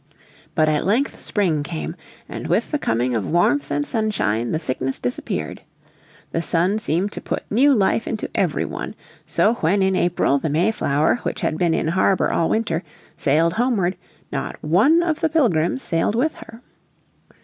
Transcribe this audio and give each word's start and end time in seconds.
But 0.55 0.67
at 0.67 0.83
length 0.83 1.21
spring 1.21 1.61
came, 1.61 1.95
and 2.27 2.47
with 2.47 2.71
the 2.71 2.79
coming 2.79 3.13
of 3.13 3.31
warmth 3.31 3.69
and 3.69 3.85
sunshine 3.85 4.51
the 4.51 4.57
sickness 4.57 4.97
disappeared. 4.97 5.61
The 6.31 6.41
sun 6.41 6.79
seemed 6.79 7.11
to 7.11 7.21
put 7.21 7.43
new 7.51 7.75
life 7.75 8.07
into 8.07 8.27
every 8.33 8.65
one. 8.65 8.95
So 9.27 9.53
when 9.59 9.83
in 9.83 9.95
April 9.95 10.39
the 10.39 10.49
Mayflower, 10.49 11.17
which 11.17 11.41
had 11.41 11.55
been 11.59 11.75
in 11.75 11.89
harbour 11.89 12.33
all 12.33 12.49
winter, 12.49 12.81
sailed 13.15 13.53
homeward 13.53 13.95
not 14.31 14.55
one 14.63 15.03
of 15.03 15.19
the 15.19 15.29
Pilgrims 15.29 15.83
sailed 15.83 16.15
with 16.15 16.33
her. 16.33 16.63